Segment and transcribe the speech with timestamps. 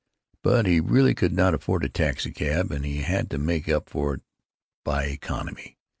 [0.41, 4.15] But he really could not afford a taxicab, and he had to make up for
[4.15, 4.21] it
[4.83, 5.77] by economy.